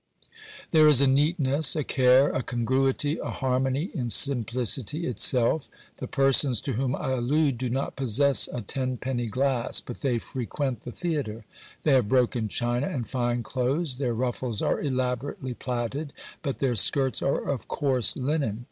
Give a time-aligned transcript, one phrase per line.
[0.71, 5.69] There is a neatness, a care, a congruity, a harmony in simplicity itself.
[5.97, 10.81] The persons to whom I allude do not possess a tenpenny glass, but they frequent
[10.81, 11.45] the theatre;
[11.83, 17.21] they have broken china, and fine clothes; their ruffles are elaborately plaited, but their shirts
[17.21, 18.59] are of coarse linen.